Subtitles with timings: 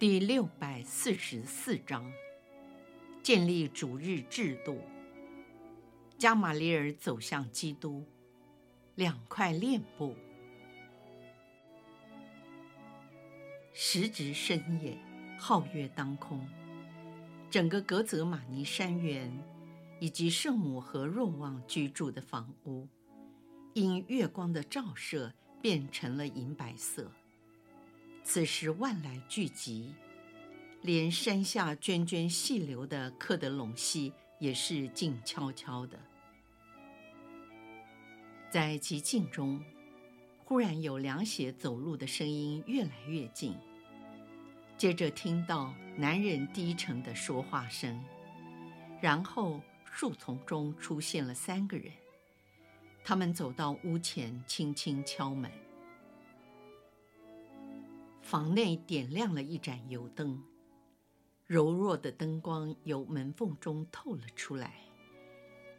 [0.00, 2.10] 第六百四十四章，
[3.22, 4.80] 建立主日制度。
[6.16, 8.06] 加玛列尔走向基督，
[8.94, 10.16] 两块链布。
[13.74, 14.96] 时值深夜，
[15.38, 16.48] 皓月当空，
[17.50, 19.30] 整个格泽玛尼山园
[19.98, 22.88] 以及圣母和若望居住的房屋，
[23.74, 27.12] 因月光的照射变成了银白色。
[28.22, 29.86] 此时万籁俱寂，
[30.82, 35.98] 连山下涓涓细流的科德隆溪也是静悄悄的。
[38.50, 39.62] 在寂静中，
[40.44, 43.56] 忽然有凉鞋走路的声音越来越近，
[44.76, 48.00] 接着听到男人低沉的说话声，
[49.00, 51.92] 然后树丛中出现了三个人，
[53.02, 55.50] 他们走到屋前，轻轻敲门。
[58.30, 60.40] 房内点亮了一盏油灯，
[61.48, 64.72] 柔弱的灯光由门缝中透了出来。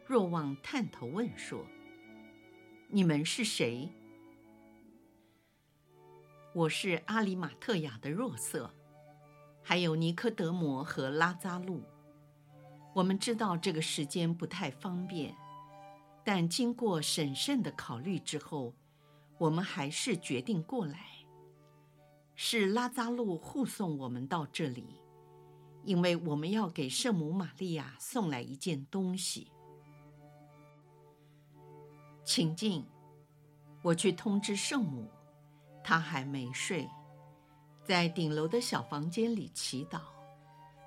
[0.04, 1.64] 若望探头问说
[2.92, 3.88] ：“你们是谁
[6.52, 8.70] ？”“我是阿里马特亚的若瑟，
[9.62, 11.80] 还有尼科德摩和拉扎路。
[12.92, 15.34] 我们知道这个时间不太方便，
[16.22, 18.74] 但经过审慎的考虑之后，
[19.38, 21.06] 我们还是决定过来。”
[22.34, 25.00] 是拉扎路护送我们到这里，
[25.84, 29.50] 因为我们要给圣母玛利亚送来一件东西。
[32.24, 32.84] 请进，
[33.82, 35.08] 我去通知圣母，
[35.82, 36.88] 她还没睡，
[37.84, 40.00] 在顶楼的小房间里祈祷，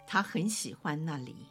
[0.07, 1.47] 她很喜欢那里。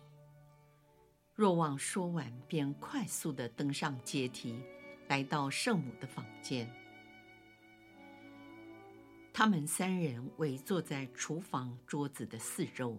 [1.35, 4.63] 若望说完，便快速地登上阶梯，
[5.09, 6.69] 来到圣母的房间。
[9.37, 12.97] 他们三人围坐在厨房桌子的四周，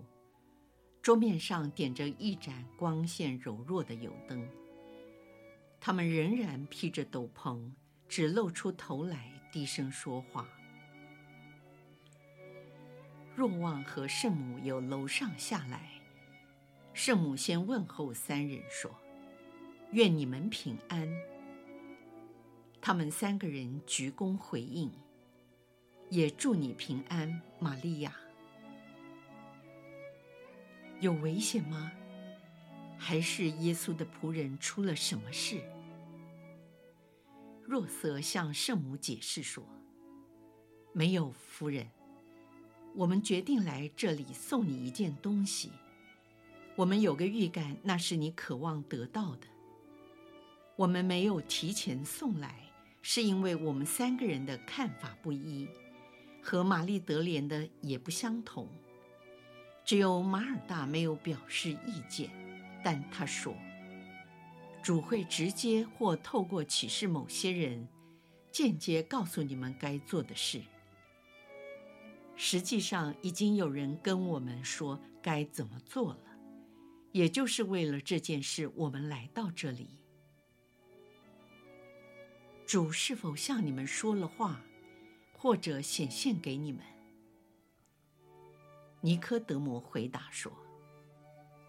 [1.01, 4.45] 桌面上点着一盏光线柔弱的油灯。
[5.79, 7.71] 他们仍然披着斗篷，
[8.09, 10.45] 只露出头来低声说话。
[13.33, 15.89] 若望和圣母由楼上下来，
[16.91, 18.93] 圣母先问候三人说
[19.93, 21.09] ：“愿你们平安。”
[22.81, 24.91] 他们三个人鞠躬回应。
[26.09, 28.15] 也祝你平安，玛利亚。
[30.99, 31.91] 有危险吗？
[32.97, 35.61] 还是耶稣的仆人出了什么事？
[37.63, 39.63] 若瑟向圣母解释说
[40.93, 41.89] ：“没有，夫人。
[42.95, 45.71] 我们决定来这里送你一件东西。
[46.77, 49.47] 我们有个预感，那是你渴望得到的。
[50.77, 55.67] 我们没有提前送来，是因为我们三个人的看法不一。”
[56.45, 58.69] 和玛丽德莲的也不相同，
[59.83, 62.29] 只有马尔大没有表示意见，
[62.83, 63.51] 但他说
[64.83, 67.87] ：“主会直接或透过启示某些人，
[68.51, 70.61] 间接告诉你们该做的事。
[72.35, 76.37] 实际上，已经有人跟我们说该怎么做了，
[77.11, 79.97] 也就是为了这件事，我们来到这里。
[82.67, 84.61] 主是否向你们说了话？”
[85.45, 86.83] 或者显现给你们。
[89.01, 90.51] 尼科德摩回答说：“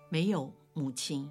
[0.09, 1.31] 没有，母亲。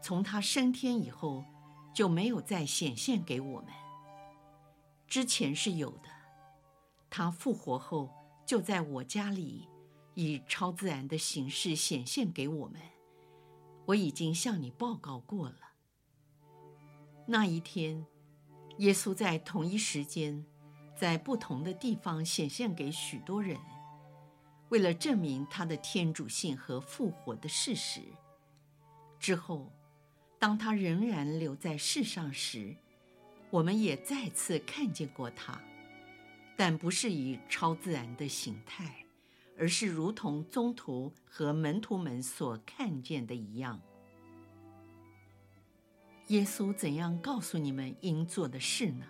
[0.00, 1.44] 从他升天以后，
[1.92, 3.72] 就没有再显现给我们。
[5.08, 6.08] 之前是有的，
[7.10, 8.08] 他复活后
[8.46, 9.66] 就在我家里
[10.14, 12.80] 以超自然的形式显现给我们。
[13.86, 15.72] 我已经向你报告过了。
[17.26, 18.06] 那一天，
[18.78, 20.46] 耶稣在同一时间。”
[21.00, 23.56] 在不同的地方显现给许多人，
[24.68, 28.02] 为了证明他的天主性和复活的事实。
[29.18, 29.72] 之后，
[30.38, 32.76] 当他仍然留在世上时，
[33.48, 35.58] 我们也再次看见过他，
[36.54, 38.94] 但不是以超自然的形态，
[39.58, 43.80] 而是如同宗徒和门徒们所看见的一样。
[46.26, 49.06] 耶稣怎样告诉你们应做的事呢？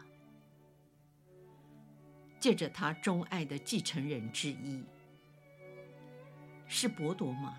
[2.41, 4.83] 借着他钟爱的继承人之一，
[6.67, 7.55] 是伯多吗？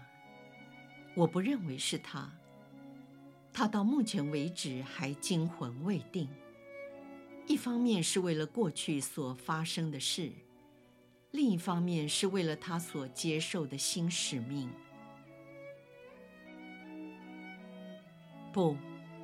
[1.13, 2.29] 我不认为是他。
[3.53, 6.27] 他到目前为止还惊魂未定。
[7.47, 10.31] 一方面是为了过去所发生的事，
[11.31, 14.69] 另一方面是为了他所接受的新使命。
[18.51, 18.75] 不，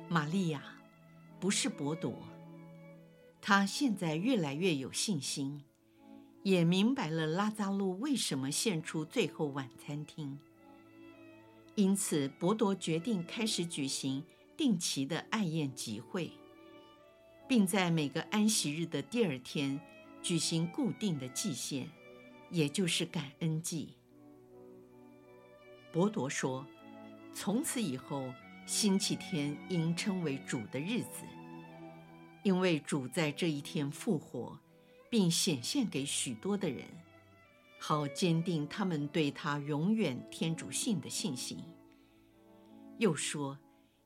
[0.08, 0.62] 玛利亚，
[1.40, 2.16] 不是伯多。
[3.40, 5.64] 他现在越来越有信心，
[6.42, 10.38] 也明白了拉扎路为什么献出最后晚餐厅。
[11.74, 14.24] 因此，伯多决定开始举行
[14.56, 16.32] 定期的爱宴集会。
[17.48, 19.80] 并在每个安息日的第二天
[20.20, 21.88] 举行固定的祭献，
[22.50, 23.94] 也就是感恩祭。
[25.90, 26.66] 伯多说
[27.32, 28.30] ：“从此以后，
[28.66, 31.24] 星期天应称为主的日子，
[32.48, 34.58] 因为主在这一天复活，
[35.10, 36.82] 并显现给许多的人，
[37.78, 41.62] 好坚定他们对他永远天主性的信心。”
[42.96, 43.58] 又说：“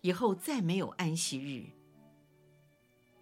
[0.02, 1.70] 以后再没有安息日。”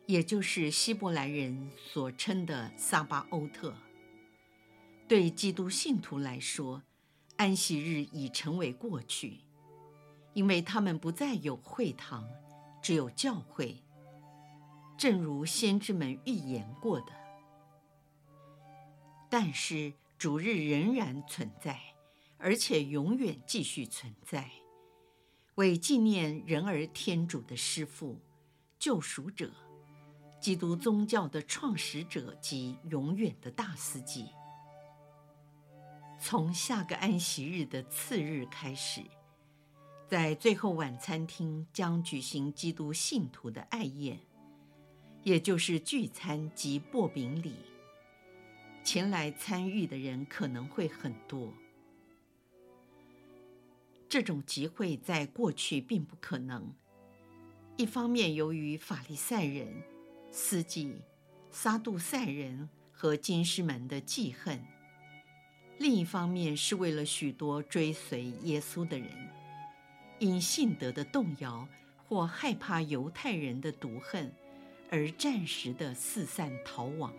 [0.09, 3.75] 也就是希伯来人所称的撒巴欧特。
[5.07, 6.83] 对基督信徒来说，
[7.37, 9.41] 安息日已成为过去，
[10.33, 12.27] 因为他们不再有会堂，
[12.81, 13.85] 只有教会。
[15.01, 17.07] 正如先知们预言过的。
[19.31, 21.81] 但是主日仍然存在，
[22.37, 24.51] 而且永远继续存在，
[25.55, 28.19] 为纪念人而天主的师父、
[28.79, 29.51] 救赎者。
[30.39, 34.27] 基督宗教的创始者及永远的大司祭。
[36.19, 39.03] 从下个安息日的次日开始，
[40.07, 44.21] 在最后晚餐厅将举行基督信徒的爱宴，
[45.23, 47.55] 也就是聚餐及擘饼礼。
[48.83, 51.53] 前来参与的人可能会很多。
[54.09, 56.75] 这种集会在过去并不可能，
[57.77, 59.83] 一方面由于法利赛人。
[60.33, 61.03] 司祭、
[61.51, 64.65] 撒杜塞人和金师们的记恨，
[65.77, 69.09] 另一方面是为了许多追随耶稣的人，
[70.21, 71.67] 因信德的动摇
[72.07, 74.33] 或害怕犹太人的毒恨，
[74.91, 77.15] 而暂时的四散逃亡。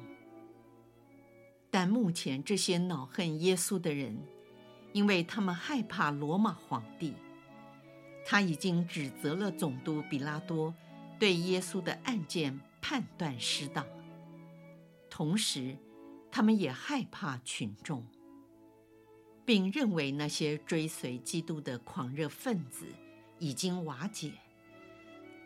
[1.70, 4.18] 但目前这些恼恨耶稣的人，
[4.94, 7.14] 因为他们害怕罗马皇帝，
[8.26, 10.74] 他已经指责了总督比拉多
[11.18, 12.60] 对耶稣的案件。
[12.84, 13.86] 判断失当，
[15.08, 15.78] 同时，
[16.32, 18.04] 他们也害怕群众，
[19.46, 22.88] 并认为那些追随基督的狂热分子
[23.38, 24.34] 已经瓦解，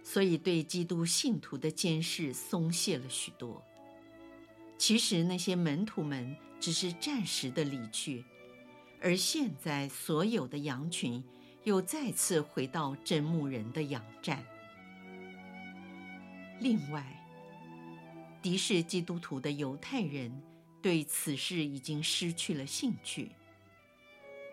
[0.08, 3.62] 所以对基督信徒的监视松懈了许多。
[4.78, 8.24] 其实那些门徒们只是暂时的离去，
[9.02, 11.24] 而现在所有的羊群
[11.64, 14.46] 又再次回到真牧人的羊站。
[16.60, 17.04] 另外，
[18.44, 20.32] 敌视基督徒的犹太人
[20.84, 23.32] 对此事已经失去了兴趣。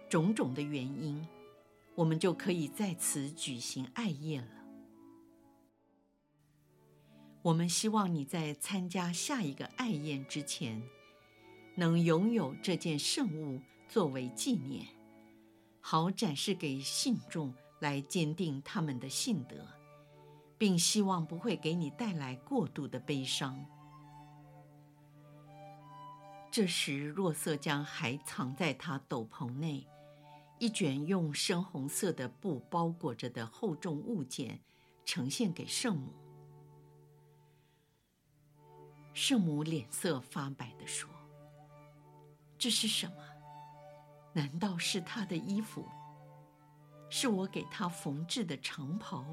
[0.08, 1.22] 种种的原因，
[1.94, 4.61] 我们就可以在此举行爱宴了。
[7.42, 10.80] 我们希望你在参加下一个爱宴之前，
[11.74, 14.86] 能拥有这件圣物作为纪念，
[15.80, 19.66] 好展示给信众来坚定他们的信德，
[20.56, 23.66] 并希望不会给你带来过度的悲伤。
[26.48, 29.84] 这时，若瑟将还藏在他斗篷内
[30.60, 34.60] 一卷用深红色的布包裹着的厚重物件
[35.04, 36.21] 呈现给圣母。
[39.14, 41.08] 圣母脸色发白地说
[42.58, 43.16] ：“这是什么？
[44.32, 45.86] 难道是他的衣服？
[47.10, 49.24] 是我给他缝制的长袍，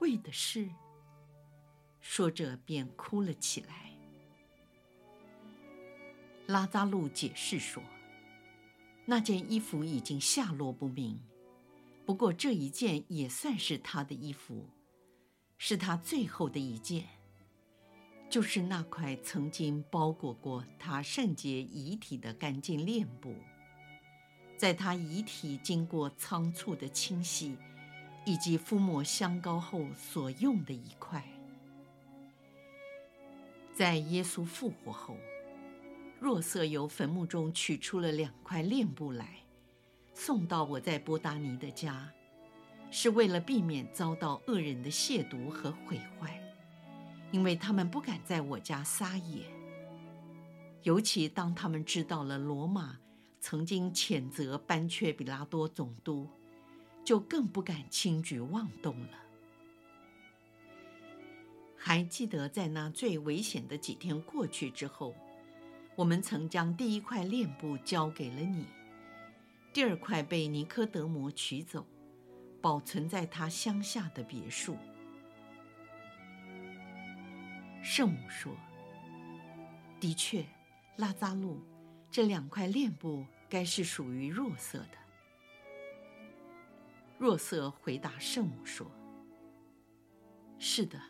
[0.00, 0.70] 为的是……”
[2.00, 3.94] 说着便哭了起来。
[6.46, 7.82] 拉扎路解释说
[9.04, 11.20] ：“那件衣服已经下落不明，
[12.06, 14.70] 不过这一件也算是他的衣服，
[15.58, 17.06] 是他最后的一件，
[18.30, 23.34] 就是那块曾经包裹过他圣洁遗体的干净殓布，
[24.56, 27.56] 在他遗体经过仓促的清洗
[28.24, 31.24] 以及敷抹香膏后所用的一块，
[33.74, 35.16] 在耶稣复活后。”
[36.20, 39.38] 若瑟由坟墓中取出了两块殓布来，
[40.12, 42.12] 送到我在伯达尼的家，
[42.90, 46.38] 是为了避免遭到恶人的亵渎和毁坏，
[47.30, 49.44] 因为他们不敢在我家撒野。
[50.82, 52.98] 尤其当他们知道了罗马
[53.38, 56.28] 曾经谴责班却比拉多总督，
[57.04, 59.18] 就更不敢轻举妄动了。
[61.76, 65.14] 还记得在那最危险的几天过去之后，
[65.96, 68.66] 我们曾将第一块链布交给了你，
[69.72, 71.86] 第二块被尼科德摩取走，
[72.60, 74.76] 保存在他乡下的别墅。
[77.82, 78.54] 圣母说
[79.98, 80.44] ：“的确，
[80.96, 81.60] 拉扎路，
[82.10, 84.98] 这两块链布该是属于若瑟的。”
[87.18, 88.90] 若瑟回答圣母说
[90.58, 91.00] ：“是的。”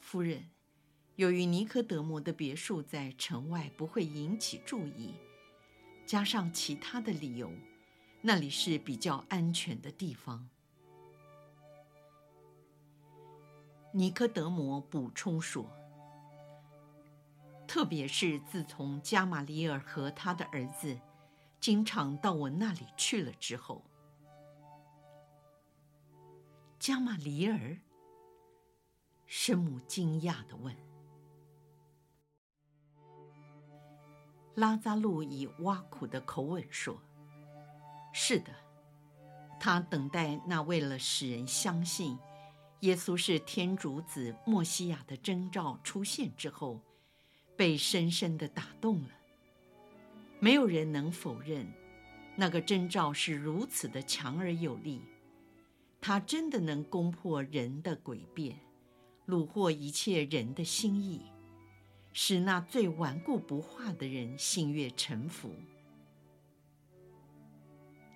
[0.00, 0.50] 夫人，
[1.16, 5.14] 由于尼科德摩的别墅在城外不会引起注意，
[6.04, 7.50] 加上其他的理由，
[8.20, 10.48] 那里是比较安全的地方。
[13.92, 15.66] 尼科德摩补充说
[17.74, 20.96] ：“特别是自从加玛里尔和他的儿子
[21.58, 23.82] 经常到我那里去了之后，
[26.78, 27.76] 加玛里尔。”
[29.26, 30.72] 圣母惊讶的问
[34.54, 36.96] ：“拉扎路以挖苦的口吻说
[38.14, 38.54] ：‘是的，
[39.58, 42.16] 他等待那为了使人相信
[42.82, 46.80] 耶稣是天主子、默西亚的征兆出现之后，
[47.56, 49.10] 被深深的打动了。
[50.40, 51.66] 没有人能否认，
[52.36, 55.00] 那个征兆是如此的强而有力，
[56.00, 58.58] 它真的能攻破人的诡辩。’”
[59.26, 61.22] 虏获一切人的心意，
[62.12, 65.54] 使那最顽固不化的人心悦诚服。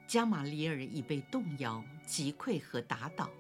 [0.07, 3.31] 加玛里尔已被动摇、击溃和打倒，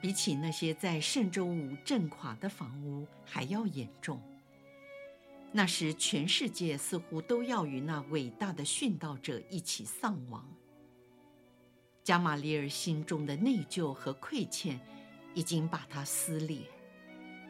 [0.00, 4.22] 比起那些在圣周五震垮的房屋还要严重。
[5.52, 10.46] 那时，全世界似乎都要与那伟大的殉道者一起丧亡。
[12.02, 14.80] 加玛黎尔心中的内疚和亏欠。
[15.34, 16.58] 已经把它撕裂，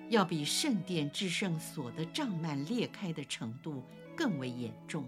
[0.08, 3.82] 要比圣殿至圣所的帐幔裂开的程度
[4.16, 5.04] 更为严重，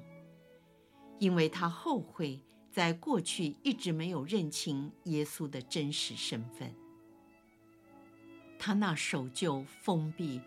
[1.21, 2.41] 因为他后悔
[2.73, 6.75] 在过去一直没有认清耶稣的真实身份。
[8.59, 10.41] 他那守旧、封闭、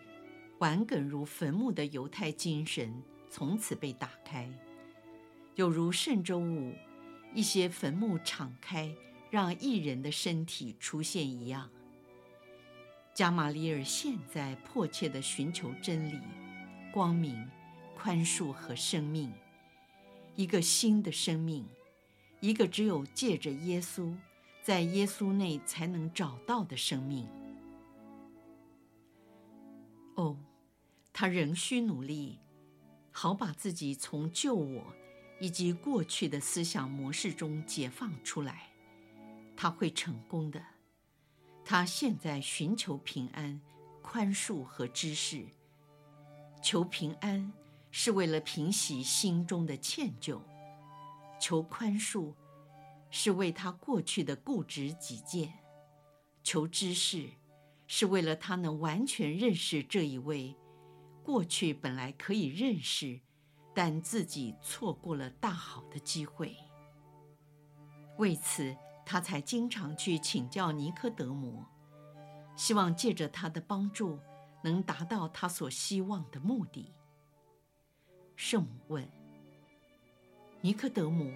[0.58, 2.92] 顽梗如坟墓的犹太精神
[3.30, 4.50] 从此被打开，
[5.54, 6.74] 有如圣周五
[7.32, 8.92] 一些坟墓敞开，
[9.30, 11.70] 让异人的身体出现一样。
[13.14, 16.18] 加玛利尔现在迫切地寻求真理、
[16.92, 17.48] 光明、
[17.96, 19.32] 宽恕和生命，
[20.34, 21.64] 一个新的生命，
[22.40, 24.12] 一个只有借着耶稣，
[24.62, 27.28] 在耶稣内才能找到的生命。
[30.14, 30.36] 哦，
[31.20, 32.38] 他仍需努力，
[33.10, 34.94] 好把自己从旧我
[35.40, 38.70] 以及过去的思想模式中解放出来，
[39.56, 40.64] 他会成功的。
[41.64, 43.60] 他现在寻求平安、
[44.00, 45.44] 宽恕和知识。
[46.62, 47.52] 求平安
[47.90, 50.40] 是为了平息心中的歉疚；
[51.40, 52.32] 求宽恕
[53.10, 55.48] 是为他过去的固执己见；
[56.44, 57.28] 求知识
[57.88, 60.54] 是为了他能完全认识这一位
[61.28, 63.20] 过去本来可以认识，
[63.74, 66.56] 但自己错过了大好的机会。
[68.16, 68.74] 为此。
[69.10, 71.64] 他才经常去请教尼科德摩，
[72.54, 74.18] 希望借着他的帮助，
[74.62, 76.92] 能达到他所希望的目的。
[78.36, 79.10] 圣母问
[80.60, 81.32] ：“尼科德摩，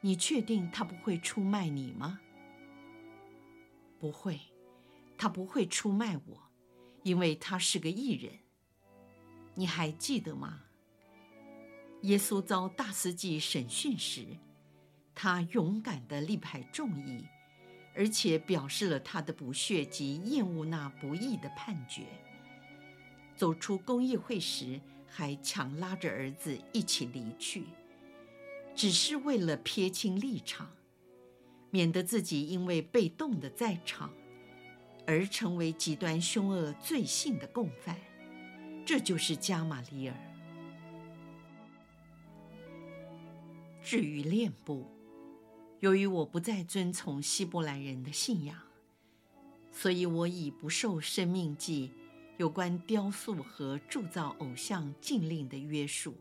[0.00, 2.18] 你确定他不会出卖你吗
[4.00, 4.40] ？”“不会，
[5.18, 6.50] 他不会出卖我，
[7.02, 8.38] 因为他是个艺人。
[9.56, 10.60] 你还记得吗？
[12.02, 14.24] 耶稣遭大司祭审讯时。”
[15.18, 17.24] 他勇敢地力排众议，
[17.94, 22.02] 而且表示了他的不屑及厌恶那不义的判决。
[23.34, 27.64] 走出公议会时，还强拉着儿子一起离去，
[28.74, 30.70] 只是为了撇清立场，
[31.70, 34.12] 免得自己因为被动的在场，
[35.06, 37.96] 而成为极端凶恶罪行的共犯。
[38.86, 40.14] 这就是加玛利尔。
[43.82, 44.86] 至于恋部。
[45.80, 48.58] 由于我不再遵从希伯来人的信仰，
[49.70, 51.88] 所以我已不受《生命记》
[52.38, 56.14] 有关雕塑和铸造偶像禁令的约束。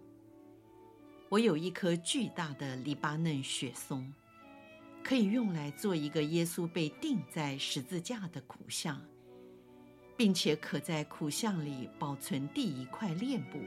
[1.30, 4.14] 我有一棵巨大的黎巴嫩雪松，
[5.02, 9.02] 可以用来做一个耶稣被钉在十字架的苦像，
[10.18, 13.60] 并且可在苦像里保存第一块链布。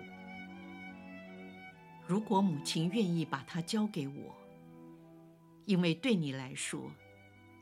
[2.06, 4.34] 如果母亲愿意把它交给我，
[5.66, 6.90] 因为对你来说，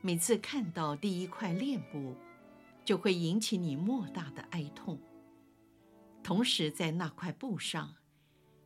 [0.01, 2.15] 每次看到第一块链布，
[2.85, 4.97] 就会引起你莫大的哀痛。
[6.23, 7.95] 同时，在那块布上，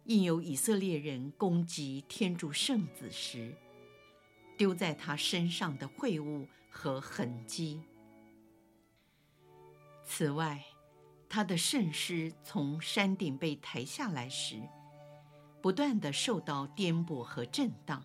[0.06, 3.56] 印有以色列人攻击天主圣子时，
[4.56, 7.82] 丢在他身上的秽物和痕迹。
[10.14, 10.62] 此外，
[11.30, 14.62] 他的圣尸从山顶被抬下来时，
[15.62, 18.04] 不断地受到颠簸和震荡，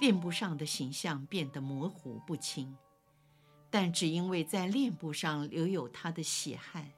[0.00, 2.74] 链布上的形象变得模糊不清。
[3.68, 6.90] 但只因为在链布上留有他的血汗，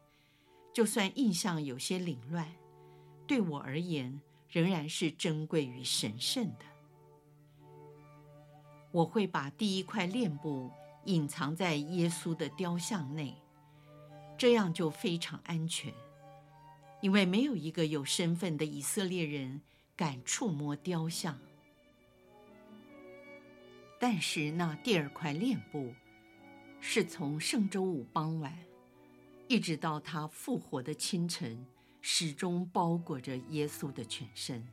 [0.72, 2.46] 就算印象有些凌乱，
[3.26, 6.64] 对我而言仍然是珍贵与神圣的。
[8.92, 10.70] 我会把第一块链布
[11.06, 13.36] 隐藏在耶稣的雕像内，
[14.36, 15.92] 这样就非常安全。
[17.02, 19.60] 因为没有一个有身份的以色列人
[19.94, 21.38] 敢触摸雕像，
[24.00, 25.92] 但是那第二块链布
[26.80, 28.58] 是从圣周五傍晚
[29.46, 31.64] 一直到他复活的清晨，
[32.00, 34.66] 始终包裹着耶稣的全身。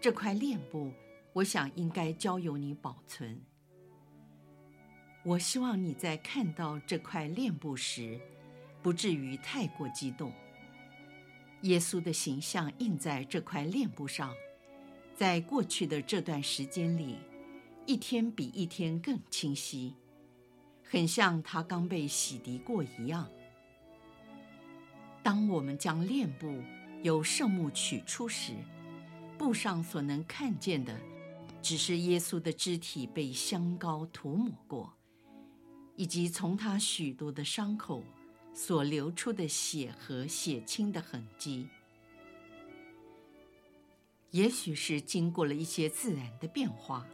[0.00, 0.92] 这块链布，
[1.32, 3.42] 我想应该交由你保存。
[5.24, 8.18] 我希望你在看到这块链布时，
[8.82, 10.32] 不至于太过激动。
[11.62, 14.32] 耶稣的形象印在这块链布上，
[15.16, 17.16] 在过去的这段时间里，
[17.84, 19.94] 一天比一天更清晰，
[20.84, 23.28] 很像他刚被洗涤过一样。
[25.20, 26.62] 当我们将链布
[27.02, 28.52] 由圣木取出时，
[29.36, 30.96] 布上所能看见的，
[31.60, 34.92] 只是耶稣的肢体被香膏涂抹过，
[35.96, 38.02] 以及从他许多的伤口。
[38.58, 41.68] 所流出的血和血清的痕迹，
[44.32, 47.06] 也许是经过了一些自然的变化，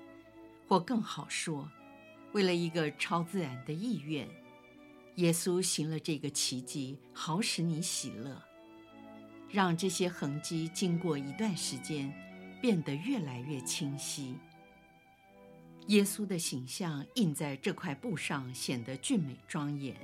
[0.66, 1.70] 或更好说，
[2.32, 4.26] 为了一个超自然的意愿，
[5.16, 8.42] 耶稣行了这个奇迹，好使你喜乐，
[9.50, 12.10] 让这些痕迹经过一段时间
[12.62, 14.34] 变得越来越清晰。
[15.88, 19.94] 耶稣的形象印在这块布上，显得俊美庄严。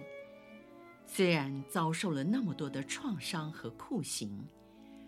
[1.13, 4.47] 虽然遭受了那么多的创伤和酷刑，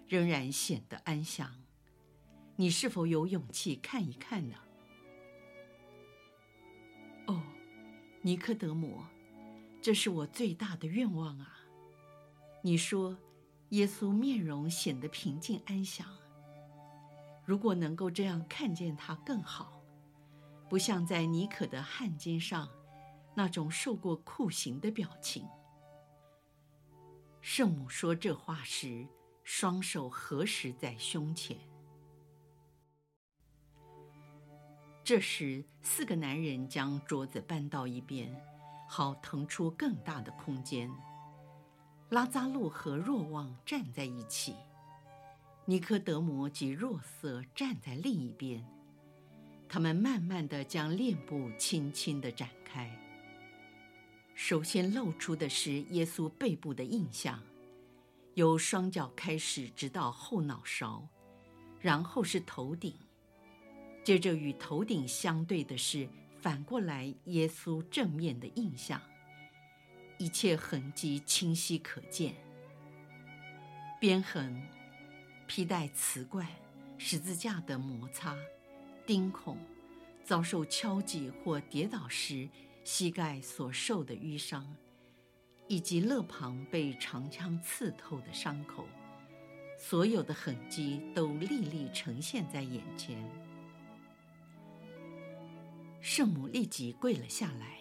[0.09, 1.49] 仍然显得安详。
[2.57, 4.57] 你是否有勇气看一看呢？
[7.29, 7.41] 哦，
[8.21, 9.07] 尼科德摩，
[9.81, 11.61] 这是我最大的愿望啊！
[12.63, 13.17] 你说，
[13.69, 16.05] 耶稣面容显得平静安详。
[17.45, 19.81] 如果能够这样看见他更好，
[20.69, 22.69] 不像在尼可的汗巾上
[23.37, 25.47] 那种受过酷刑的表情。
[27.43, 29.05] 圣母说这话时，
[29.43, 31.57] 双手合十在胸前。
[35.03, 38.33] 这时，四个男人将桌子搬到一边，
[38.89, 40.89] 好腾出更大的空间。
[42.11, 44.55] 拉扎路和若望站在一起，
[45.65, 48.65] 尼科德摩及若瑟站在另一边。
[49.69, 52.89] 他们慢慢地将链布轻轻地展开。
[54.35, 57.41] 首先露出的是耶稣背部的印象，
[58.35, 61.07] 由双脚开始，直到后脑勺，
[61.79, 62.95] 然后是头顶，
[64.03, 66.09] 接着与头顶相对的是
[66.41, 69.01] 反过来耶稣正面的印象，
[70.19, 72.35] 一切痕迹清晰可见。
[74.01, 74.61] 鞭痕、
[75.47, 76.45] 皮带瓷罐、
[76.99, 78.37] 十字架的摩擦、
[79.07, 79.57] 钉孔、
[80.25, 82.49] 遭受敲击或跌倒时。
[82.85, 84.77] 膝盖所受的淤伤，
[85.69, 88.87] 以及肋旁被长枪刺透的伤口，
[89.79, 93.23] 所有的痕迹都历历呈现在眼前。
[96.01, 97.79] 圣母立即跪了下来，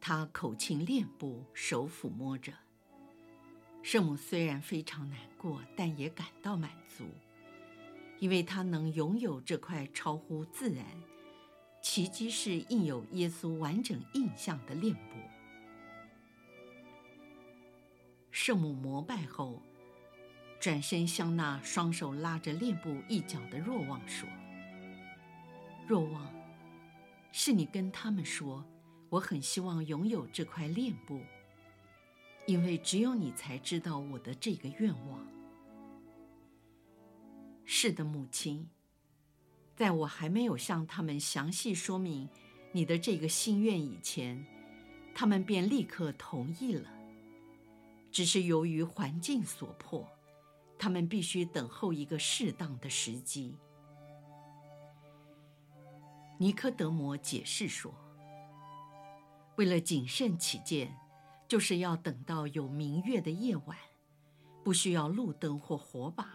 [0.00, 2.52] 她口亲脸部，手抚摸着。
[3.82, 7.04] 圣母虽然非常难过，但也感到满足，
[8.18, 10.86] 因为她能拥有这块超乎自然。
[11.90, 15.16] 奇迹是印有耶稣完整印象的链布。
[18.30, 19.62] 圣母膜拜后，
[20.60, 24.28] 转身向那双手拉着链布一角的若望说
[25.88, 26.30] ：“若望，
[27.32, 28.62] 是你跟他们说，
[29.08, 31.22] 我很希望拥有这块链布，
[32.44, 35.26] 因为只有你才知道我的这个愿望。”
[37.64, 38.68] 是的，母亲。
[39.78, 42.28] 在我还没有向他们详细说明
[42.72, 44.44] 你的这个心愿以前，
[45.14, 46.90] 他们便立刻同意了。
[48.10, 50.04] 只是由于环境所迫，
[50.76, 53.56] 他们必须等候一个适当的时机。
[56.38, 57.94] 尼科德摩解释说
[59.54, 60.92] ：“为了谨慎起见，
[61.46, 63.78] 就是要等到有明月的夜晚，
[64.64, 66.28] 不需要路灯或火把，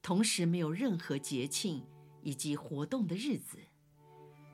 [0.00, 1.84] 同时没有任何节庆
[2.28, 3.56] 以及活动的日子，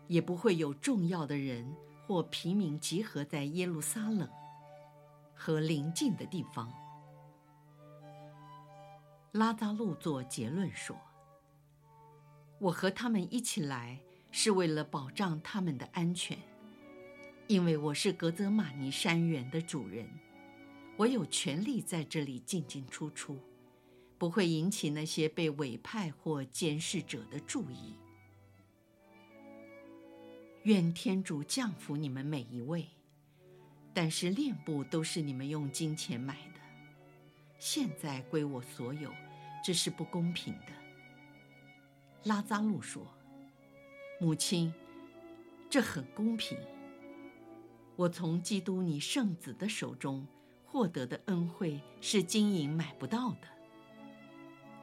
[0.06, 1.74] 也不会有重要的人
[2.06, 4.28] 或平民集合在耶路撒冷
[5.34, 6.72] 和邻近的地方。”
[9.32, 10.96] 拉扎路做结论说
[12.62, 13.98] ：“我和他们一起来。”
[14.36, 16.36] 是为了保障他们的安全，
[17.46, 20.08] 因为我是格泽玛尼山园的主人，
[20.96, 23.38] 我有权利在这里进进出出，
[24.24, 27.92] 不会引起那些被委派或监视者的注意。
[30.62, 32.86] 愿天主降福你们每一位，
[33.92, 36.60] 但是恋部都是你们用金钱买的，
[37.58, 39.12] 现在归我所有，
[39.62, 40.72] 这是不公平的。
[42.22, 43.06] 拉扎路说。
[44.18, 44.72] 母亲，
[45.68, 46.56] 这很公平。
[47.94, 50.26] 我从基督你圣子的手中
[50.64, 53.53] 获得的恩惠是金银买不到的。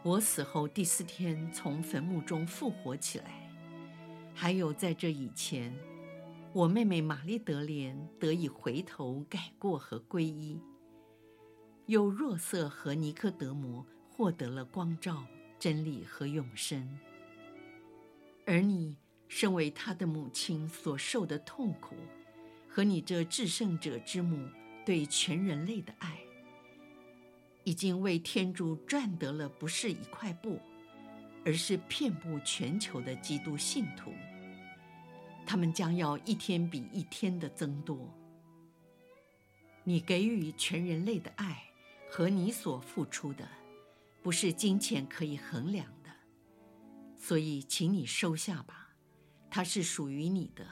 [0.04, 3.50] 我死后第四天从坟墓中复活起来，
[4.34, 5.74] 还有在这以前，
[6.54, 10.60] 我妹妹玛丽德莲得以回头改过和皈依，
[11.86, 15.24] 又若瑟和尼科德摩获得了光照、
[15.60, 16.98] 真理和永生，
[18.46, 18.98] 而你。
[19.34, 21.96] 身为他的母亲所受的痛苦，
[22.68, 24.46] 和你这至圣者之母
[24.86, 26.20] 对全人类的爱，
[27.64, 30.60] 已经为天主赚得了不是一块布，
[31.46, 34.12] 而是遍布全球的基督信徒。
[35.46, 38.12] 他们将要一天比一天的增多。
[39.84, 41.64] 你给予全人类的爱
[42.10, 43.48] 和你所付出的，
[44.22, 46.10] 不是金钱可以衡量的，
[47.18, 48.90] 所以请你收下吧。
[49.50, 50.66] 它是属于你的，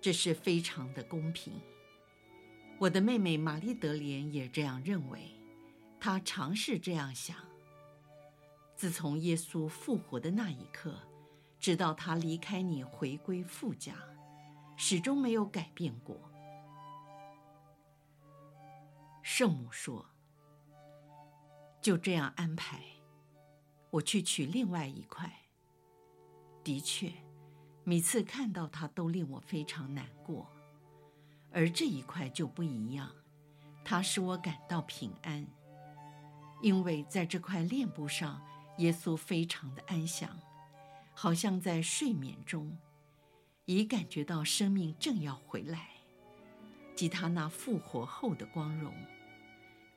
[0.00, 1.54] 这是非常的公平。
[2.78, 5.30] 我的妹妹玛丽德莲也这样认为，
[6.00, 7.36] 他尝试这样想。
[8.74, 10.98] 自从耶稣复活的那一刻，
[11.58, 13.94] 直到他离开你回归父家，
[14.76, 16.30] 始终没有改变过。
[19.22, 20.06] 圣母说
[21.80, 22.82] ：“就这样安排，
[23.90, 25.30] 我去取另外一块。”
[26.62, 27.12] 的确。
[27.88, 30.50] 每次看到它都令我非常难过，
[31.52, 33.08] 而这一块就不一样，
[33.84, 35.46] 它使我感到平安，
[36.62, 38.44] 因为在这块链布上，
[38.78, 40.38] 耶稣非常的安详，
[41.14, 42.76] 好像在睡眠中，
[43.64, 45.88] 已感觉到生命正要回来，
[46.94, 48.92] 及他那复活后的光荣，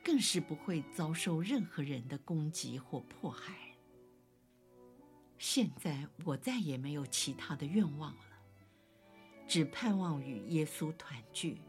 [0.04, 3.54] 更是不会遭受任何人的攻击或迫害。
[5.38, 8.26] 现在我再也没有其他的愿望了，
[9.48, 11.62] 只盼望与耶稣团聚。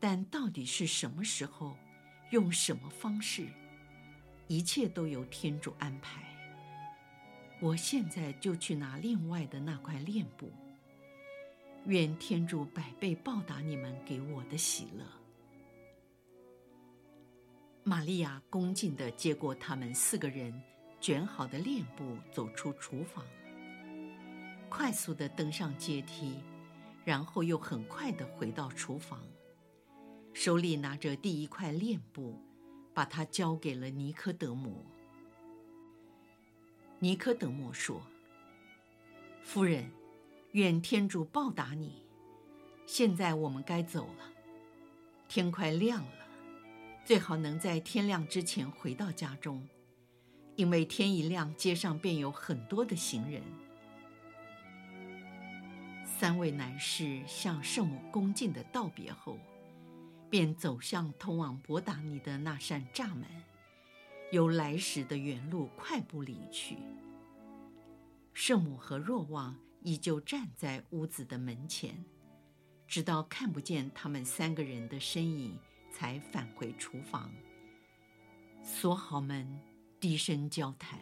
[0.00, 1.76] 但到底是什么时候，
[2.30, 3.48] 用什么方式，
[4.46, 6.22] 一切都由天主安排。
[7.60, 10.52] 我现在就去拿另外的那块链布。
[11.86, 15.04] 愿天主百倍报答你们给我的喜乐。
[17.82, 20.52] 玛利亚恭敬地接过他们四个人。
[21.00, 23.22] 卷好的链布，走出厨房，
[24.70, 26.38] 快速地登上阶梯，
[27.04, 29.20] 然后又很快地回到厨房，
[30.32, 32.40] 手里拿着第一块链布，
[32.94, 34.72] 把它交给了尼科德摩。
[37.00, 38.00] 尼科德摩说
[39.42, 39.90] ：“夫人，
[40.52, 42.02] 愿天主报答你。
[42.86, 44.32] 现在我们该走了，
[45.28, 46.26] 天快亮了，
[47.04, 49.68] 最好能在天亮之前回到家中。”
[50.56, 53.42] 因为天一亮，街上便有很多的行人。
[56.06, 59.36] 三位男士向圣母恭敬的道别后，
[60.34, 63.24] 便走向通往伯达尼的那扇栅门，
[64.32, 66.76] 由来时的原路快步离去。
[68.32, 72.04] 圣母和若望依旧站在屋子的门前，
[72.88, 75.56] 直到看不见他们三个人的身影，
[75.92, 77.30] 才返回厨房，
[78.64, 79.60] 锁好门。
[80.00, 80.98] 低声交谈。